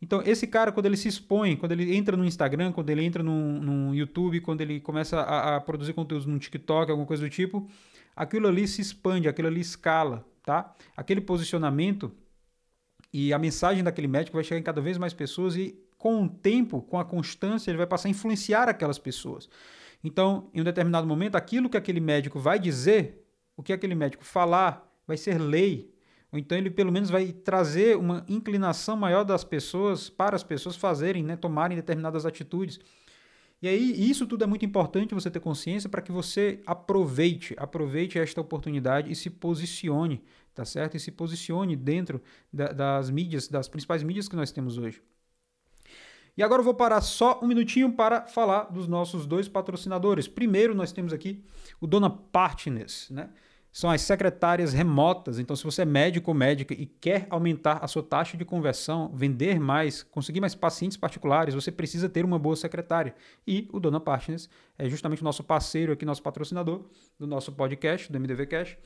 Então, 0.00 0.20
esse 0.26 0.48
cara, 0.48 0.72
quando 0.72 0.86
ele 0.86 0.96
se 0.96 1.06
expõe, 1.06 1.54
quando 1.54 1.70
ele 1.70 1.94
entra 1.94 2.16
no 2.16 2.24
Instagram, 2.24 2.72
quando 2.72 2.90
ele 2.90 3.04
entra 3.04 3.22
no, 3.22 3.94
YouTube, 3.94 4.40
quando 4.40 4.60
ele 4.60 4.80
começa 4.80 5.20
a, 5.20 5.56
a 5.56 5.60
produzir 5.60 5.92
conteúdos 5.92 6.26
no 6.26 6.36
TikTok, 6.40 6.90
alguma 6.90 7.06
coisa 7.06 7.22
do 7.22 7.30
tipo, 7.30 7.68
aquilo 8.16 8.48
ali 8.48 8.66
se 8.66 8.80
expande, 8.80 9.28
aquilo 9.28 9.46
ali 9.46 9.60
escala, 9.60 10.26
tá? 10.42 10.74
Aquele 10.96 11.20
posicionamento 11.20 12.10
e 13.12 13.32
a 13.32 13.38
mensagem 13.38 13.84
daquele 13.84 14.08
médico 14.08 14.36
vai 14.36 14.44
chegar 14.44 14.58
em 14.58 14.62
cada 14.62 14.80
vez 14.80 14.96
mais 14.96 15.12
pessoas 15.12 15.56
e 15.56 15.78
com 15.98 16.24
o 16.24 16.28
tempo, 16.28 16.82
com 16.82 16.98
a 16.98 17.04
constância, 17.04 17.70
ele 17.70 17.78
vai 17.78 17.86
passar 17.86 18.08
a 18.08 18.10
influenciar 18.10 18.68
aquelas 18.68 18.98
pessoas. 18.98 19.48
Então, 20.02 20.50
em 20.52 20.60
um 20.60 20.64
determinado 20.64 21.06
momento, 21.06 21.36
aquilo 21.36 21.70
que 21.70 21.76
aquele 21.76 22.00
médico 22.00 22.40
vai 22.40 22.58
dizer, 22.58 23.24
o 23.56 23.62
que 23.62 23.72
aquele 23.72 23.94
médico 23.94 24.24
falar, 24.24 24.90
vai 25.06 25.16
ser 25.16 25.38
lei. 25.38 25.92
Ou 26.32 26.38
então 26.38 26.56
ele 26.56 26.70
pelo 26.70 26.90
menos 26.90 27.10
vai 27.10 27.30
trazer 27.30 27.96
uma 27.96 28.24
inclinação 28.28 28.96
maior 28.96 29.22
das 29.22 29.44
pessoas 29.44 30.08
para 30.08 30.34
as 30.34 30.42
pessoas 30.42 30.74
fazerem, 30.74 31.22
né, 31.22 31.36
tomarem 31.36 31.76
determinadas 31.76 32.26
atitudes. 32.26 32.80
E 33.60 33.68
aí, 33.68 34.10
isso 34.10 34.26
tudo 34.26 34.42
é 34.42 34.46
muito 34.46 34.64
importante 34.64 35.14
você 35.14 35.30
ter 35.30 35.38
consciência 35.38 35.88
para 35.88 36.02
que 36.02 36.10
você 36.10 36.60
aproveite, 36.66 37.54
aproveite 37.56 38.18
esta 38.18 38.40
oportunidade 38.40 39.12
e 39.12 39.14
se 39.14 39.30
posicione, 39.30 40.20
tá 40.54 40.64
certo? 40.64 40.96
E 40.96 41.00
se 41.00 41.10
posicione 41.10 41.76
dentro 41.76 42.22
da, 42.52 42.72
das 42.72 43.10
mídias, 43.10 43.48
das 43.48 43.68
principais 43.68 44.02
mídias 44.02 44.28
que 44.28 44.36
nós 44.36 44.50
temos 44.52 44.78
hoje. 44.78 45.02
E 46.36 46.42
agora 46.42 46.60
eu 46.60 46.64
vou 46.64 46.74
parar 46.74 47.00
só 47.02 47.40
um 47.42 47.46
minutinho 47.46 47.92
para 47.92 48.26
falar 48.26 48.64
dos 48.64 48.88
nossos 48.88 49.26
dois 49.26 49.48
patrocinadores. 49.48 50.26
Primeiro, 50.26 50.74
nós 50.74 50.90
temos 50.90 51.12
aqui 51.12 51.44
o 51.80 51.86
Dona 51.86 52.08
Partners, 52.08 53.08
né? 53.10 53.28
são 53.72 53.90
as 53.90 54.02
secretárias 54.02 54.74
remotas. 54.74 55.38
Então, 55.38 55.56
se 55.56 55.64
você 55.64 55.82
é 55.82 55.84
médico 55.86 56.30
ou 56.30 56.34
médica 56.34 56.74
e 56.74 56.84
quer 56.84 57.26
aumentar 57.30 57.78
a 57.82 57.88
sua 57.88 58.02
taxa 58.02 58.36
de 58.36 58.44
conversão, 58.44 59.10
vender 59.14 59.58
mais, 59.58 60.02
conseguir 60.02 60.40
mais 60.40 60.54
pacientes 60.54 60.98
particulares, 60.98 61.54
você 61.54 61.72
precisa 61.72 62.08
ter 62.08 62.22
uma 62.24 62.38
boa 62.38 62.54
secretária. 62.54 63.14
E 63.46 63.68
o 63.72 63.80
Dona 63.80 63.98
Partners 63.98 64.48
é 64.78 64.88
justamente 64.90 65.22
o 65.22 65.24
nosso 65.24 65.42
parceiro 65.42 65.92
aqui, 65.92 66.04
nosso 66.04 66.22
patrocinador 66.22 66.84
do 67.18 67.26
nosso 67.26 67.50
podcast, 67.52 68.12
do 68.12 68.20
MDV 68.20 68.46
Cash. 68.46 68.76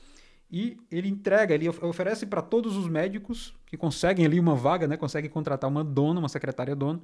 E 0.49 0.77
ele 0.89 1.09
entrega, 1.09 1.53
ele 1.53 1.67
oferece 1.67 2.25
para 2.25 2.41
todos 2.41 2.77
os 2.77 2.87
médicos 2.87 3.53
que 3.65 3.75
conseguem 3.75 4.25
ali 4.25 4.39
uma 4.39 4.55
vaga, 4.55 4.87
né, 4.87 4.95
conseguem 4.95 5.29
contratar 5.29 5.69
uma 5.69 5.83
dona, 5.83 6.19
uma 6.19 6.29
secretária 6.29 6.75
dona, 6.75 7.01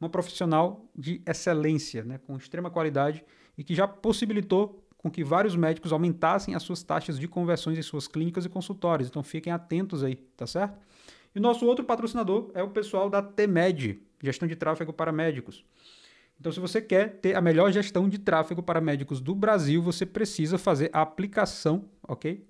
uma 0.00 0.08
profissional 0.08 0.84
de 0.96 1.22
excelência, 1.24 2.02
né, 2.02 2.18
com 2.26 2.36
extrema 2.36 2.70
qualidade 2.70 3.24
e 3.56 3.62
que 3.62 3.74
já 3.74 3.86
possibilitou 3.86 4.84
com 4.98 5.10
que 5.10 5.22
vários 5.22 5.54
médicos 5.54 5.92
aumentassem 5.92 6.54
as 6.54 6.62
suas 6.62 6.82
taxas 6.82 7.18
de 7.18 7.28
conversões 7.28 7.78
em 7.78 7.82
suas 7.82 8.08
clínicas 8.08 8.44
e 8.44 8.48
consultórios. 8.48 9.08
Então 9.08 9.22
fiquem 9.22 9.52
atentos 9.52 10.02
aí, 10.02 10.16
tá 10.36 10.46
certo? 10.46 10.78
E 11.34 11.38
o 11.38 11.42
nosso 11.42 11.64
outro 11.64 11.84
patrocinador 11.84 12.50
é 12.54 12.62
o 12.62 12.70
pessoal 12.70 13.08
da 13.08 13.22
TMED, 13.22 14.02
Gestão 14.22 14.48
de 14.48 14.56
Tráfego 14.56 14.92
para 14.92 15.12
Médicos. 15.12 15.64
Então, 16.40 16.50
se 16.50 16.58
você 16.58 16.80
quer 16.80 17.20
ter 17.20 17.36
a 17.36 17.40
melhor 17.42 17.70
gestão 17.70 18.08
de 18.08 18.18
tráfego 18.18 18.62
para 18.62 18.80
médicos 18.80 19.20
do 19.20 19.34
Brasil, 19.34 19.82
você 19.82 20.06
precisa 20.06 20.56
fazer 20.56 20.88
a 20.90 21.02
aplicação, 21.02 21.84
ok? 22.08 22.46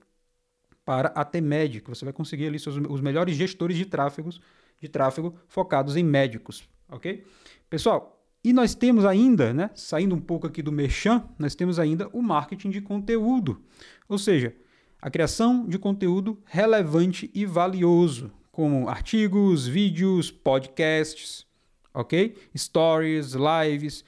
Para 0.84 1.08
a 1.08 1.24
que 1.24 1.88
você 1.88 2.04
vai 2.04 2.12
conseguir 2.12 2.46
ali 2.46 2.58
seus, 2.58 2.76
os 2.76 3.00
melhores 3.00 3.36
gestores 3.36 3.76
de 3.76 3.84
tráfegos, 3.84 4.40
de 4.80 4.88
tráfego 4.88 5.34
focados 5.46 5.96
em 5.96 6.02
médicos, 6.02 6.68
ok? 6.88 7.24
Pessoal, 7.68 8.20
e 8.42 8.52
nós 8.52 8.74
temos 8.74 9.04
ainda, 9.04 9.52
né, 9.52 9.70
saindo 9.74 10.14
um 10.14 10.20
pouco 10.20 10.46
aqui 10.46 10.62
do 10.62 10.72
merchan, 10.72 11.22
nós 11.38 11.54
temos 11.54 11.78
ainda 11.78 12.08
o 12.12 12.22
marketing 12.22 12.70
de 12.70 12.80
conteúdo. 12.80 13.60
Ou 14.08 14.18
seja, 14.18 14.56
a 15.00 15.10
criação 15.10 15.66
de 15.66 15.78
conteúdo 15.78 16.38
relevante 16.46 17.30
e 17.34 17.44
valioso, 17.44 18.32
como 18.50 18.88
artigos, 18.88 19.66
vídeos, 19.66 20.30
podcasts, 20.30 21.46
ok? 21.92 22.36
Stories, 22.56 23.34
lives. 23.34 24.04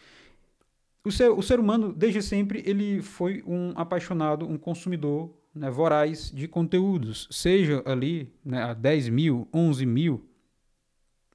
O 1.05 1.11
ser, 1.11 1.31
o 1.31 1.43
ser 1.43 1.61
humano, 1.61 1.93
desde 1.93 2.23
sempre, 2.23 2.63
ele 2.67 3.03
foi 3.03 3.43
um 3.47 3.73
apaixonado, 3.77 4.49
um 4.49 4.57
consumidor 4.57 5.31
né, 5.55 5.71
voraz 5.71 6.31
de 6.31 6.49
conteúdos. 6.49 7.29
Seja 7.31 7.83
ali 7.85 8.33
né, 8.45 8.63
há 8.63 8.75
10 8.75 9.09
mil, 9.09 9.49
11 9.53 9.87
mil, 9.87 10.25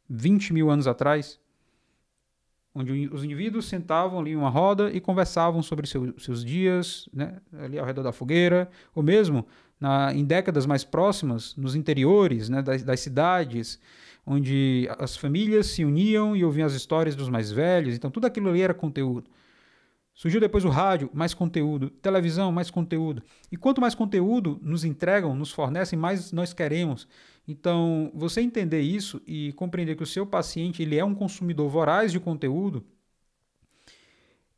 20 0.10 0.54
mil 0.54 0.70
anos 0.70 0.88
atrás, 0.88 1.40
onde 2.74 3.10
os 3.12 3.24
indivíduos 3.24 3.66
sentavam 3.66 4.20
ali 4.20 4.32
em 4.32 4.36
uma 4.36 4.50
roda 4.50 4.92
e 4.92 5.02
conversavam 5.02 5.64
sobre 5.64 5.88
seu, 5.88 6.14
seus 6.20 6.46
dias, 6.46 7.10
né, 7.12 7.42
ali 7.60 7.80
ao 7.80 7.86
redor 7.86 8.04
da 8.04 8.12
fogueira, 8.12 8.70
ou 8.94 9.02
mesmo 9.02 9.46
na, 9.80 10.14
em 10.14 10.24
décadas 10.24 10.66
mais 10.66 10.84
próximas, 10.84 11.56
nos 11.56 11.76
interiores 11.76 12.50
né, 12.50 12.62
das, 12.62 12.84
das 12.84 13.00
cidades, 13.00 13.80
onde 14.26 14.88
as 15.00 15.16
famílias 15.16 15.68
se 15.68 15.86
uniam 15.86 16.36
e 16.36 16.44
ouviam 16.44 16.66
as 16.66 16.74
histórias 16.74 17.16
dos 17.16 17.30
mais 17.30 17.52
velhos, 17.52 17.96
então 17.96 18.12
tudo 18.12 18.26
aquilo 18.26 18.50
ali 18.50 18.62
era 18.62 18.74
conteúdo. 18.74 19.30
Surgiu 20.18 20.42
depois 20.42 20.66
o 20.66 20.70
rádio, 20.70 21.12
mais 21.14 21.36
conteúdo, 21.36 21.92
televisão, 21.92 22.52
mais 22.52 22.72
conteúdo. 22.72 23.22
E 23.52 23.56
quanto 23.56 23.80
mais 23.80 23.94
conteúdo 23.94 24.60
nos 24.64 24.84
entregam, 24.84 25.36
nos 25.36 25.52
fornecem, 25.52 25.98
mais 25.98 26.32
nós 26.32 26.54
queremos. 26.54 27.08
Então, 27.48 28.12
você 28.16 28.42
entender 28.42 28.82
isso 28.82 29.22
e 29.28 29.54
compreender 29.54 29.96
que 29.96 30.02
o 30.02 30.08
seu 30.08 30.26
paciente 30.26 30.82
ele 30.82 30.98
é 30.98 31.06
um 31.06 31.14
consumidor 31.14 31.70
voraz 31.70 32.12
de 32.12 32.20
conteúdo 32.20 32.84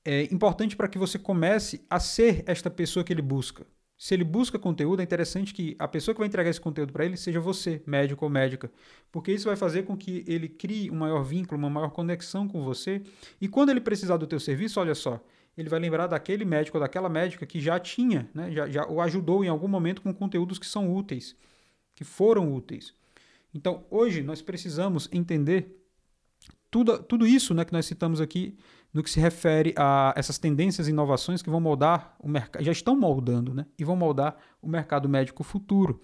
é 0.06 0.24
importante 0.34 0.78
para 0.78 0.88
que 0.88 0.98
você 0.98 1.20
comece 1.20 1.86
a 1.90 2.00
ser 2.00 2.42
esta 2.48 2.70
pessoa 2.70 3.04
que 3.04 3.12
ele 3.12 3.22
busca. 3.22 3.68
Se 3.98 4.14
ele 4.14 4.24
busca 4.24 4.58
conteúdo, 4.58 5.02
é 5.02 5.04
interessante 5.04 5.54
que 5.54 5.76
a 5.78 5.90
pessoa 5.90 6.16
que 6.16 6.20
vai 6.20 6.28
entregar 6.30 6.50
esse 6.50 6.62
conteúdo 6.62 6.94
para 6.94 7.04
ele 7.04 7.18
seja 7.18 7.42
você, 7.42 7.84
médico 7.86 8.24
ou 8.24 8.32
médica, 8.32 8.72
porque 9.12 9.30
isso 9.30 9.50
vai 9.50 9.58
fazer 9.58 9.84
com 9.84 9.98
que 9.98 10.24
ele 10.26 10.48
crie 10.48 10.90
um 10.90 10.96
maior 10.96 11.22
vínculo, 11.22 11.60
uma 11.60 11.70
maior 11.70 11.90
conexão 11.90 12.48
com 12.48 12.64
você. 12.64 13.02
E 13.42 13.50
quando 13.50 13.72
ele 13.72 13.82
precisar 13.82 14.16
do 14.16 14.26
teu 14.26 14.40
serviço, 14.40 14.80
olha 14.80 14.96
só, 14.96 15.22
ele 15.62 15.70
vai 15.70 15.80
lembrar 15.80 16.08
daquele 16.08 16.46
médico 16.46 16.78
ou 16.78 16.82
daquela 16.82 17.10
médica 17.10 17.46
que 17.46 17.60
já 17.60 17.80
tinha, 17.80 18.30
né, 18.34 18.52
já, 18.52 18.70
já 18.70 18.88
o 18.88 19.02
ajudou 19.02 19.44
em 19.44 19.48
algum 19.48 19.68
momento 19.68 20.02
com 20.02 20.14
conteúdos 20.14 20.58
que 20.58 20.66
são 20.66 20.94
úteis 20.96 21.36
que 22.00 22.06
foram 22.06 22.54
úteis. 22.54 22.94
Então, 23.54 23.84
hoje 23.92 24.24
nós 24.24 24.42
precisamos 24.42 25.10
entender 25.12 25.84
tudo, 26.72 26.98
tudo 27.04 27.28
isso 27.28 27.54
né, 27.54 27.66
que 27.66 27.74
nós 27.74 27.86
citamos 27.86 28.22
aqui 28.22 28.58
no 28.94 29.04
que 29.04 29.10
se 29.10 29.20
refere 29.20 29.74
a 29.76 30.14
essas 30.16 30.38
tendências 30.38 30.88
e 30.88 30.92
inovações 30.92 31.42
que 31.42 31.50
vão 31.50 31.60
moldar 31.60 32.16
o 32.18 32.30
mercado, 32.30 32.64
já 32.64 32.72
estão 32.72 32.98
moldando, 32.98 33.54
né, 33.54 33.66
e 33.78 33.84
vão 33.84 33.98
moldar 33.98 34.38
o 34.62 34.70
mercado 34.70 35.10
médico 35.10 35.44
futuro. 35.44 36.00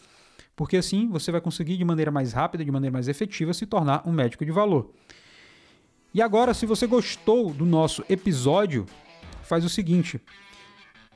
Porque 0.54 0.76
assim 0.76 1.08
você 1.08 1.32
vai 1.32 1.40
conseguir 1.40 1.78
de 1.78 1.86
maneira 1.86 2.12
mais 2.12 2.34
rápida, 2.34 2.66
de 2.66 2.72
maneira 2.72 2.92
mais 2.92 3.08
efetiva, 3.08 3.54
se 3.54 3.66
tornar 3.66 4.06
um 4.06 4.12
médico 4.12 4.44
de 4.44 4.52
valor. 4.52 4.92
E 6.14 6.22
agora, 6.22 6.54
se 6.54 6.66
você 6.66 6.86
gostou 6.86 7.54
do 7.54 7.66
nosso 7.66 8.04
episódio, 8.10 8.86
faz 9.46 9.64
o 9.64 9.70
seguinte: 9.70 10.20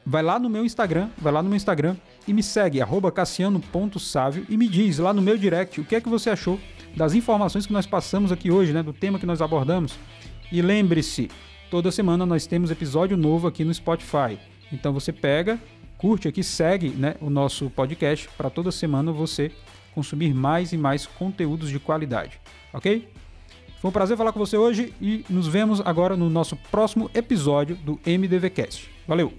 vai 0.06 0.24
lá 0.24 0.40
no 0.40 0.50
meu 0.50 0.66
Instagram, 0.66 1.10
vai 1.18 1.34
lá 1.34 1.44
no 1.44 1.50
meu 1.50 1.58
Instagram 1.58 1.96
e 2.28 2.34
me 2.34 2.44
segue, 2.44 2.80
cassiano.sávio 3.14 4.46
e 4.48 4.58
me 4.58 4.68
diz 4.68 5.00
lá 5.00 5.14
no 5.14 5.22
meu 5.22 5.38
direct 5.38 5.82
o 5.82 5.86
que 5.86 5.96
é 5.96 6.02
que 6.02 6.10
você 6.10 6.30
achou 6.30 6.60
das 6.96 7.14
informações 7.14 7.66
que 7.66 7.74
nós 7.74 7.86
passamos 7.86 8.32
aqui 8.32 8.50
hoje, 8.50 8.74
né, 8.74 8.82
do 8.82 8.94
tema 8.94 9.20
que 9.20 9.26
nós 9.26 9.42
abordamos. 9.42 9.98
E 10.52 10.62
lembre-se, 10.62 11.30
Toda 11.70 11.92
semana 11.92 12.26
nós 12.26 12.48
temos 12.48 12.72
episódio 12.72 13.16
novo 13.16 13.48
aqui 13.48 13.64
no 13.64 13.72
Spotify. 13.72 14.40
Então 14.72 14.92
você 14.92 15.14
pega, 15.14 15.60
curte 16.00 16.28
aqui, 16.28 16.44
segue 16.44 16.90
né, 16.90 17.14
o 17.22 17.30
nosso 17.30 17.70
podcast 17.70 18.28
para 18.36 18.50
toda 18.50 18.72
semana 18.72 19.12
você 19.12 19.52
consumir 19.94 20.34
mais 20.34 20.74
e 20.74 20.78
mais 20.78 21.06
conteúdos 21.06 21.70
de 21.70 21.80
qualidade, 21.80 22.42
ok? 22.74 23.08
Foi 23.80 23.90
um 23.90 23.94
prazer 23.94 24.18
falar 24.18 24.34
com 24.34 24.40
você 24.40 24.58
hoje 24.58 24.94
e 25.02 25.24
nos 25.30 25.48
vemos 25.48 25.82
agora 25.86 26.18
no 26.18 26.30
nosso 26.30 26.58
próximo 26.70 27.10
episódio 27.14 27.78
do 27.78 27.98
MDVcast. 28.06 28.90
Valeu! 29.08 29.32